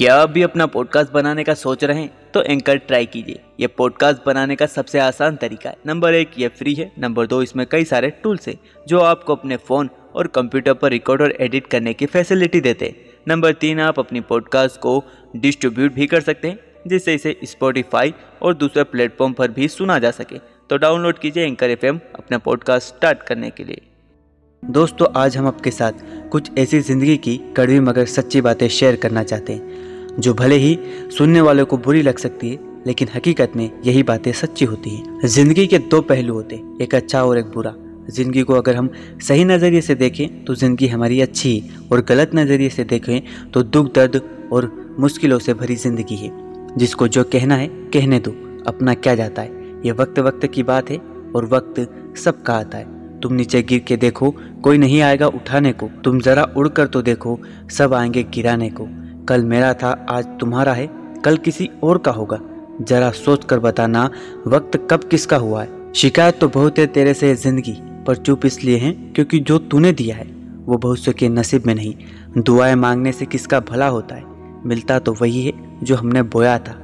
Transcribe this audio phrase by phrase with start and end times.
[0.00, 3.66] क्या आप भी अपना पॉडकास्ट बनाने का सोच रहे हैं तो एंकर ट्राई कीजिए। ये
[3.66, 7.64] पॉडकास्ट बनाने का सबसे आसान तरीका है। नंबर एक, ये फ्री है। नंबर दो, इसमें
[7.66, 8.58] कई सारे टूल्स हैं,
[8.88, 12.94] जो आपको अपने फ़ोन और कंप्यूटर पर रिकॉर्ड और एडिट करने की फैसिलिटी देते हैं।
[13.28, 15.02] नंबर तीन, आप अपनी पॉडकास्ट को
[15.36, 20.10] डिस्ट्रीब्यूट भी कर सकते हैं, जिससे इसे स्पॉटिफाई और दूसरे प्लेटफॉर्म पर भी सुना जा
[20.12, 20.38] सके।
[20.70, 23.80] तो डाउनलोड कीजिए एंकर एफएम अपना पॉडकास्ट स्टार्ट करने के लिए।
[24.62, 25.92] दोस्तों, आज हम आपके साथ
[26.30, 29.69] कुछ ऐसी ज़िंदगी की कड़वी मगर सच्ची बातें शेयर करना चाहते हैं।
[30.18, 30.78] जो भले ही
[31.18, 35.28] सुनने वालों को बुरी लग सकती है, लेकिन हकीकत में यही बातें सच्ची होती हैं।
[35.28, 37.74] ज़िंदगी के दो पहलू होते एक अच्छा और एक बुरा।
[38.10, 38.90] ज़िंदगी को अगर हम
[39.22, 43.94] सही नज़रिए से देखें तो ज़िंदगी हमारी अच्छी और गलत नज़रिए से देखें तो दुख,
[43.94, 44.20] दर्द
[44.52, 46.30] और मुश्किलों से भरी ज़िंदगी है।
[46.78, 48.30] जिसको जो कहना है, कहने दो,
[48.66, 50.96] अपना क्या जाता है। ये वक्त वक्त की बात है,
[51.36, 54.30] और वक्त सबका आता है। तुम नीचे गिर के देखो,
[54.62, 57.38] कोई नहीं आएगा उठाने को। तुम जरा उड़ कर तो देखो,
[57.70, 58.88] सब आएँगे गिराने को।
[59.30, 60.90] कल मेरा था, आज तुम्हारा है।
[61.24, 62.40] कल किसी और का होगा।
[62.82, 64.10] जरा सोच कर बताना,
[64.46, 65.92] वक्त कब किसका हुआ है?
[65.92, 67.72] शिकायत तो बहुत है तेरे से ज़िंदगी,
[68.06, 70.24] पर चुप इसलिए है क्योंकि जो तूने दिया है,
[70.66, 71.94] वो बहुत से के नसीब में नहीं।
[72.38, 74.24] दुआएँ मांगने से किसका भला होता है?
[74.66, 76.76] मिलता तो वही है जो हमने बोया था।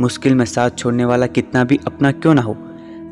[0.00, 2.56] मुश्किल में साथ छोड़ने वाला कितना भी अपना क्यों ना हो,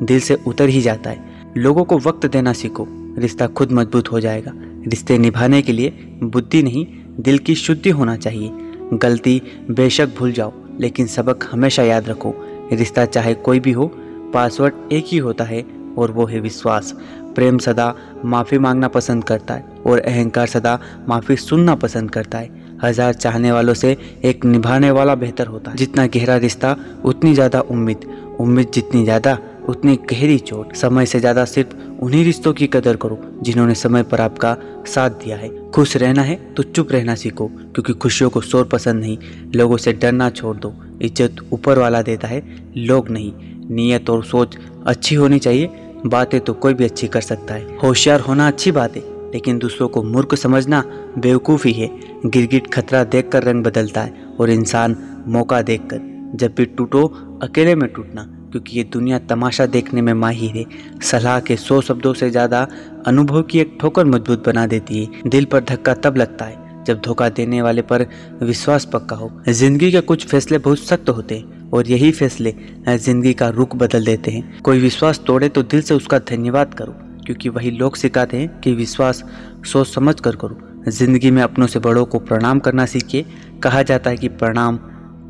[0.03, 2.87] दिल से उतर ही जाता है। लोगों को वक्त देना सीखो,
[3.17, 4.51] रिश्ता खुद मज़बूत हो जाएगा।
[4.87, 5.89] रिश्ते निभाने के लिए
[6.23, 6.85] बुद्धि नहीं,
[7.19, 8.51] दिल की शुद्धि होना चाहिए।
[8.93, 12.33] गलती बेशक भूल जाओ, लेकिन सबक हमेशा याद रखो।
[12.73, 13.87] रिश्ता चाहे कोई भी हो,
[14.33, 15.63] पासवर्ड एक ही होता है
[15.97, 16.93] और वो है विश्वास।
[17.35, 17.93] प्रेम सदा
[18.25, 23.51] माफ़ी मांगना पसंद करता है और अहंकार सदा माफ़ी सुनना पसंद करता है। हज़ार चाहने
[23.51, 26.75] वालों से एक निभाने वाला बेहतर होता है। जितना गहरा रिश्ता,
[27.05, 28.05] उतनी ज़्यादा उम्मीद।
[28.39, 29.37] उम्मीद जितनी ज़्यादा
[29.69, 34.21] उतनी गहरी चोट। समय से ज़्यादा सिर्फ़ उन्हीं रिश्तों की कदर करो, जिन्होंने समय पर
[34.21, 34.55] आपका
[34.87, 39.01] साथ दिया है। खुश रहना है तो चुप रहना सीखो, क्योंकि खुशियों को शोर पसंद
[39.01, 39.17] नहीं।
[39.55, 42.43] लोगों से डरना छोड़ दो। इज़्ज़त ऊपर वाला देता है,
[42.77, 43.31] लोग नहीं।
[43.69, 45.69] नीयत और सोच अच्छी होनी चाहिए।
[46.05, 49.03] बातें तो कोई भी अच्छी कर सकता है। होशियार होना अच्छी बात है,
[49.33, 50.83] लेकिन दूसरों को मूर्ख समझना
[51.17, 51.89] बेवकूफ़ी है।
[52.25, 54.95] गिरगिट खतरा देखकर रंग बदलता है, और इंसान
[55.27, 57.07] मौका देखकर जब भी टूटो,
[57.43, 60.65] अकेले में टूटना क्योंकि ये दुनिया तमाशा देखने में माहिर है।
[61.03, 62.67] सलाह के सौ शब्दों से ज़्यादा
[63.07, 67.01] अनुभव की एक ठोकर मज़बूत बना देती है। दिल पर धक्का तब लगता है जब
[67.01, 68.05] धोखा देने वाले पर
[68.41, 72.53] विश्वास पक्का हो। ज़िंदगी के कुछ फैसले बहुत सख्त होते हैं और यही फैसले
[72.89, 76.93] ज़िंदगी का रुख बदल देते हैं। कोई विश्वास तोड़े तो दिल से उसका धन्यवाद करो,
[77.25, 79.23] क्योंकि वही लोग सिखाते हैं कि विश्वास
[79.63, 80.57] सोच समझ कर करो।
[80.89, 83.25] ज़िंदगी में अपनों से बड़ों को प्रणाम करना सीखिए।
[83.63, 84.77] कहा जाता है कि प्रणाम,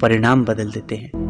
[0.01, 1.20] परिणाम बदल देते हैं।